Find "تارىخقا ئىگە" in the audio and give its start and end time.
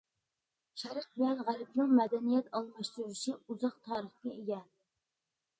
3.91-4.63